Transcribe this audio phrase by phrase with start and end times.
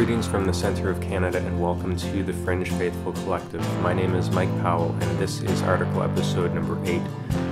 [0.00, 3.60] Greetings from the center of Canada and welcome to the Fringe Faithful Collective.
[3.82, 7.02] My name is Mike Powell and this is article episode number 8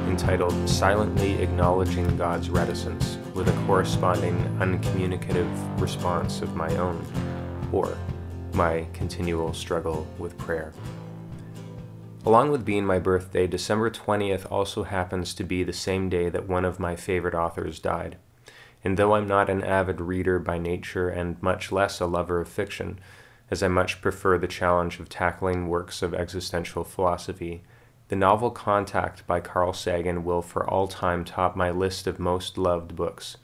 [0.09, 5.47] entitled Silently Acknowledging God's Reticence with a corresponding uncommunicative
[5.79, 7.05] response of my own,
[7.71, 7.98] or
[8.55, 10.73] my continual struggle with prayer.
[12.25, 16.49] Along with being my birthday, December 20th also happens to be the same day that
[16.49, 18.16] one of my favorite authors died.
[18.84, 22.48] And though I'm not an avid reader by nature and much less a lover of
[22.48, 22.98] fiction,
[23.51, 27.62] as I much prefer the challenge of tackling works of existential philosophy,
[28.09, 32.56] the novel Contact by Carl Sagan will for all time top my list of most
[32.56, 33.37] loved books.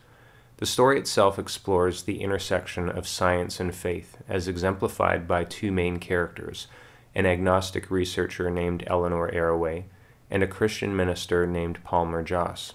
[0.57, 5.99] The story itself explores the intersection of science and faith, as exemplified by two main
[5.99, 6.69] characters
[7.17, 9.85] an agnostic researcher named Eleanor Arroway
[10.31, 12.75] and a Christian minister named Palmer Joss.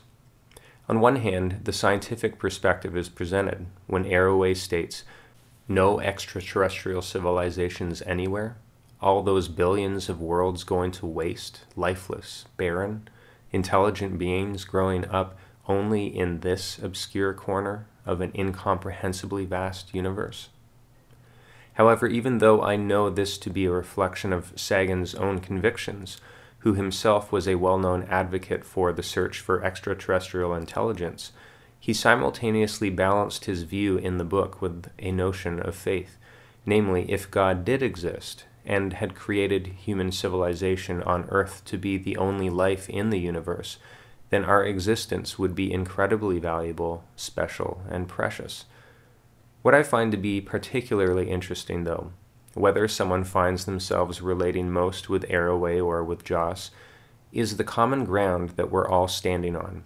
[0.90, 5.04] On one hand, the scientific perspective is presented when Arroway states,
[5.68, 8.58] no extraterrestrial civilizations anywhere,
[9.00, 13.08] all those billions of worlds going to waste, lifeless, barren,
[13.52, 20.50] intelligent beings growing up only in this obscure corner of an incomprehensibly vast universe.
[21.74, 26.20] However, even though I know this to be a reflection of Sagan's own convictions,
[26.60, 31.32] who himself was a well known advocate for the search for extraterrestrial intelligence,
[31.80, 36.18] he simultaneously balanced his view in the book with a notion of faith,
[36.66, 42.18] namely, if God did exist and had created human civilization on Earth to be the
[42.18, 43.78] only life in the universe,
[44.30, 48.66] then our existence would be incredibly valuable, special, and precious.
[49.62, 52.12] What I find to be particularly interesting, though,
[52.54, 56.72] whether someone finds themselves relating most with Arroway or with Joss,
[57.32, 59.84] is the common ground that we're all standing on.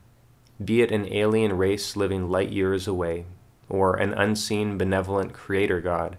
[0.63, 3.25] Be it an alien race living light years away,
[3.69, 6.17] or an unseen benevolent creator God,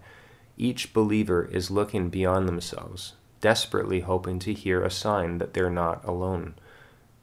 [0.57, 6.05] each believer is looking beyond themselves, desperately hoping to hear a sign that they're not
[6.05, 6.55] alone.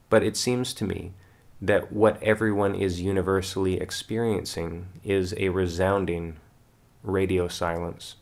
[0.10, 1.14] But it seems to me
[1.62, 6.38] that what everyone is universally experiencing is a resounding
[7.04, 8.16] radio silence.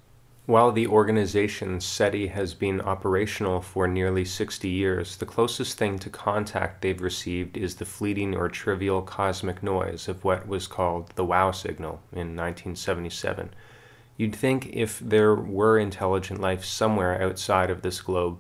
[0.49, 6.09] While the organization SETI has been operational for nearly 60 years, the closest thing to
[6.09, 11.23] contact they've received is the fleeting or trivial cosmic noise of what was called the
[11.23, 13.51] WOW signal in 1977.
[14.17, 18.39] You'd think if there were intelligent life somewhere outside of this globe,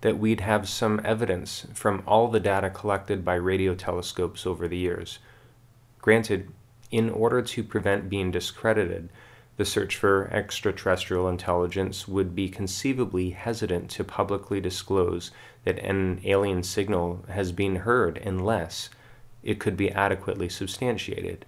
[0.00, 4.78] that we'd have some evidence from all the data collected by radio telescopes over the
[4.78, 5.18] years.
[6.00, 6.48] Granted,
[6.90, 9.10] in order to prevent being discredited,
[9.60, 15.32] the search for extraterrestrial intelligence would be conceivably hesitant to publicly disclose
[15.64, 18.88] that an alien signal has been heard unless
[19.42, 21.44] it could be adequately substantiated.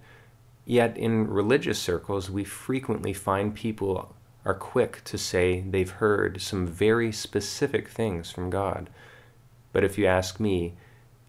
[0.63, 6.67] Yet in religious circles, we frequently find people are quick to say they've heard some
[6.67, 8.91] very specific things from God.
[9.71, 10.75] But if you ask me,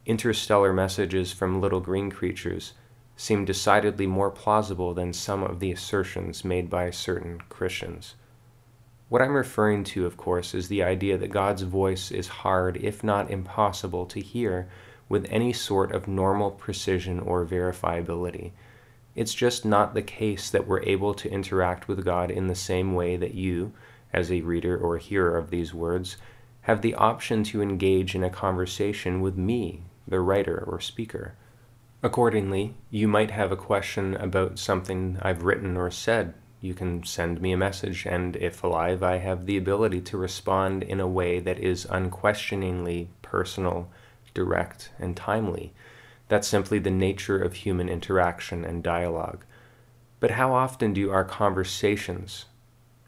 [0.05, 2.75] interstellar messages from little green creatures
[3.17, 8.15] seem decidedly more plausible than some of the assertions made by certain Christians.
[9.09, 13.05] What I'm referring to, of course, is the idea that God's voice is hard, if
[13.05, 14.69] not impossible, to hear
[15.09, 18.53] with any sort of normal precision or verifiability.
[19.15, 22.95] It's just not the case that we're able to interact with God in the same
[22.95, 23.73] way that you,
[24.13, 26.17] as a reader or hearer of these words,
[26.63, 31.37] have the option to engage in a conversation with me, the writer or speaker.
[32.05, 36.35] Accordingly, you might have a question about something I've written or said.
[36.61, 40.83] You can send me a message, and if alive, I have the ability to respond
[40.83, 43.89] in a way that is unquestioningly personal,
[44.35, 45.73] direct, and timely.
[46.29, 49.47] That's simply the nature of human interaction and dialogue.
[50.21, 52.45] But how often do our conversations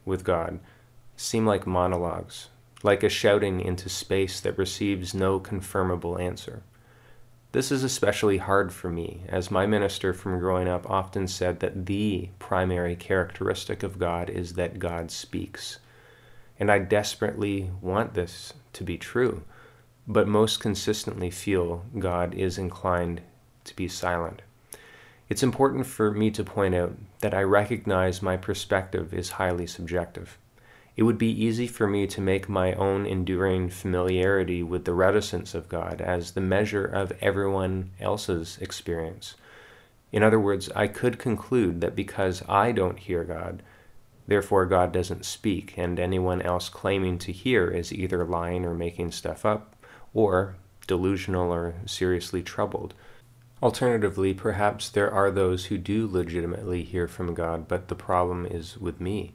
[0.07, 0.59] with God
[1.19, 2.49] seem like monologues,
[2.83, 6.63] like a shouting into space that receives no confirmable answer?
[7.53, 11.87] This is especially hard for me, as my minister from growing up often said that
[11.87, 15.79] the primary characteristic of God is that God speaks.
[16.59, 19.43] And I desperately want this to be true,
[20.07, 23.23] but most consistently feel God is inclined
[23.65, 24.43] to be silent.
[25.29, 30.39] It's important for me to point out that I recognize my perspective is highly subjective
[30.97, 35.55] it would be easy for me to make my own enduring familiarity with the reticence
[35.55, 39.35] of God as the measure of everyone else's experience.
[40.11, 43.63] In other words, I could conclude that because I don't hear God,
[44.27, 49.13] therefore God doesn't speak, and anyone else claiming to hear is either lying or making
[49.13, 49.77] stuff up,
[50.15, 50.57] or
[50.87, 52.95] delusional or seriously troubled.
[53.63, 58.79] Alternatively, perhaps there are those who do legitimately hear from God, but the problem is
[58.79, 59.35] with me.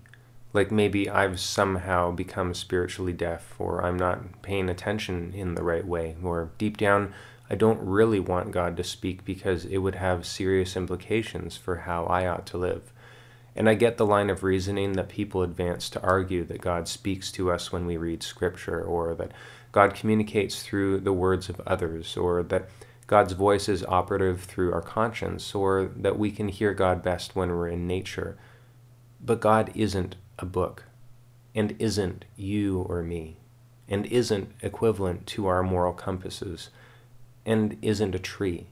[0.54, 5.86] Like maybe I've somehow become spiritually deaf, or I'm not paying attention in the right
[5.86, 7.14] way, or deep down,
[7.50, 12.06] I don't really want God to speak because it would have serious implications for how
[12.06, 12.94] I ought to live.
[13.56, 17.32] And I get the line of reasoning that people advance to argue that God speaks
[17.34, 19.32] to us when we read Scripture, or that
[19.74, 22.70] God communicates through the words of others, or that
[23.08, 27.50] God's voice is operative through our conscience, or that we can hear God best when
[27.50, 28.38] we're in nature.
[29.20, 30.86] But God isn't a book,
[31.54, 33.38] and isn't you or me,
[33.88, 36.70] and isn't equivalent to our moral compasses,
[37.46, 38.68] and isn't a tree.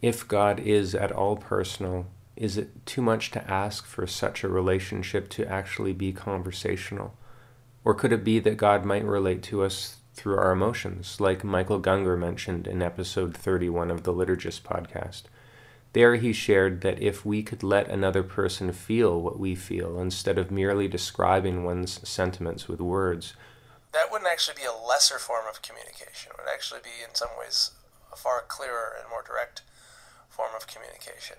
[0.00, 2.06] If God is at all personal,
[2.36, 7.14] is it too much to ask for such a relationship to actually be conversational?
[7.84, 11.80] Or could it be that God might relate to us through our emotions, like Michael
[11.80, 15.22] Gungor mentioned in episode 31 of the Liturgist podcast?
[15.94, 20.38] There he shared that if we could let another person feel what we feel instead
[20.38, 23.34] of merely describing one's sentiments with words,
[23.92, 26.32] that wouldn't actually be a lesser form of communication.
[26.32, 27.72] It would actually be, in some ways,
[28.12, 29.62] a far clearer and more direct
[30.28, 31.36] form of communication.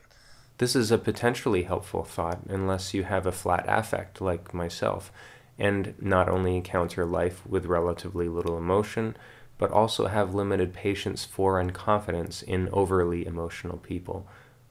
[0.57, 5.11] This is a potentially helpful thought unless you have a flat affect like myself,
[5.57, 9.15] and not only encounter life with relatively little emotion,
[9.57, 14.27] but also have limited patience for and confidence in overly emotional people.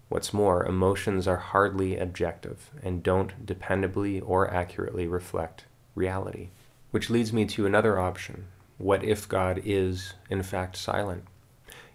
[0.09, 5.65] What's more, emotions are hardly objective and don't dependably or accurately reflect
[5.95, 6.49] reality.
[6.91, 8.47] Which leads me to another option.
[8.79, 11.25] What if God is, in fact, silent?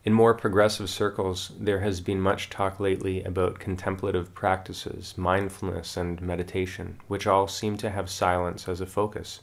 [0.05, 6.21] In more progressive circles, there has been much talk lately about contemplative practices, mindfulness, and
[6.21, 9.39] meditation, which all seem to have silence as a focus.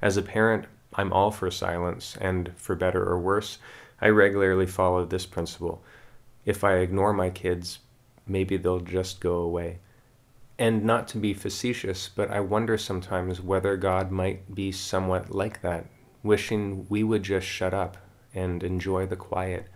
[0.00, 3.58] As a parent, I'm all for silence, and for better or worse,
[4.00, 5.82] I regularly follow this principle.
[6.46, 7.80] If I ignore my kids,
[8.28, 9.78] maybe they'll just go away.
[10.58, 15.62] And not to be facetious, but I wonder sometimes whether God might be somewhat like
[15.62, 15.86] that,
[16.22, 17.96] wishing we would just shut up
[18.34, 19.68] and enjoy the quiet.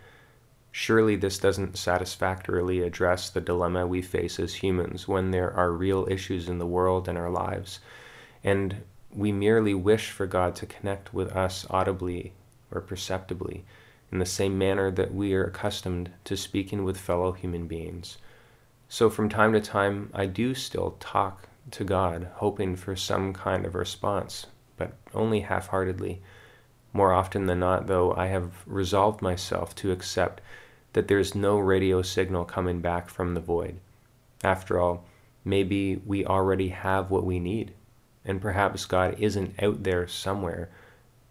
[0.70, 6.06] Surely this doesn't satisfactorily address the dilemma we face as humans when there are real
[6.10, 7.78] issues in the world and our lives,
[8.43, 8.76] and
[9.14, 12.32] we merely wish for God to connect with us audibly
[12.70, 13.64] or perceptibly
[14.10, 18.19] in the same manner that we are accustomed to speaking with fellow human beings.
[18.93, 23.65] So from time to time, I do still talk to God, hoping for some kind
[23.65, 26.21] of response, but only half heartedly.
[26.93, 30.43] More often than not, though, I have resolved myself to accept
[30.93, 33.79] that there's no radio signal coming back from the void.
[34.44, 35.06] After all,
[35.43, 37.73] maybe we already have what we need,
[38.27, 40.69] and perhaps God isn't out there somewhere.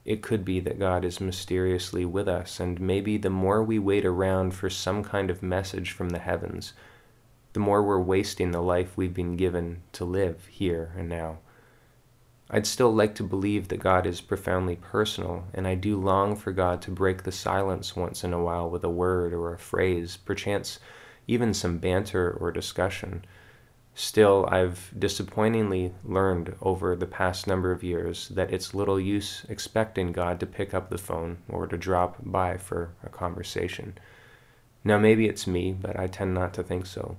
[0.04, 4.04] It could be that God is mysteriously with us, and maybe the more we wait
[4.04, 6.74] around for some kind of message from the heavens,
[7.53, 11.39] the more we're wasting the life we've been given to live here and now.
[12.50, 16.51] I'd still like to believe that God is profoundly personal, and I do long for
[16.51, 20.18] God to break the silence once in a while with a word or a phrase,
[20.18, 20.80] perchance
[21.27, 23.24] even some banter or discussion.
[23.94, 30.12] Still, I've disappointingly learned over the past number of years that it's little use expecting
[30.12, 33.97] God to pick up the phone or to drop by for a conversation.
[34.83, 37.18] Now, maybe it's me, but I tend not to think so.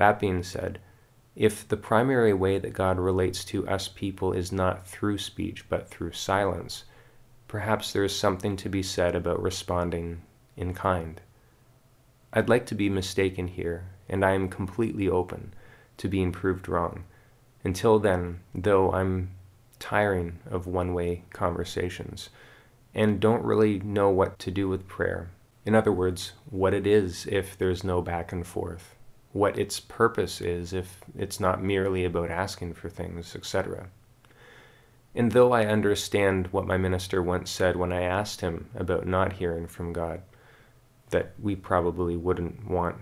[0.00, 0.78] That being said,
[1.36, 5.90] if the primary way that God relates to us people is not through speech but
[5.90, 6.84] through silence,
[7.48, 10.22] perhaps there is something to be said about responding
[10.56, 11.20] in kind.
[12.32, 15.52] I'd like to be mistaken here, and I am completely open
[15.98, 17.04] to being proved wrong.
[17.62, 19.32] Until then, though I'm
[19.78, 22.30] tiring of one way conversations
[22.94, 25.28] and don't really know what to do with prayer.
[25.66, 28.94] In other words, what it is if there's no back and forth
[29.32, 33.88] what its purpose is if it's not merely about asking for things, etc.
[35.14, 39.34] And though I understand what my minister once said when I asked him about not
[39.34, 40.22] hearing from God,
[41.10, 42.96] that we probably wouldn't want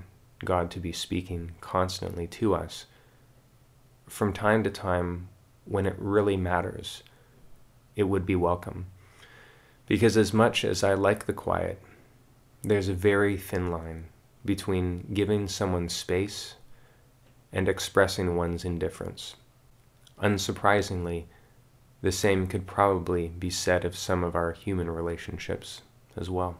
[0.44, 2.87] God to be speaking constantly to us,
[4.06, 5.28] from time to time,
[5.64, 7.02] when it really matters,
[7.94, 8.87] it would be welcome.
[9.87, 11.80] Because as much as I like the quiet,
[12.62, 14.06] there's a very thin line
[14.45, 16.54] between giving someone space
[17.52, 19.37] and expressing one's indifference.
[20.23, 21.25] Unsurprisingly,
[22.02, 25.83] the same could probably be said of some of our human relationships
[26.16, 26.59] as well.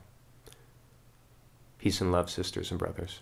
[1.78, 3.20] Peace and love, sisters and brothers.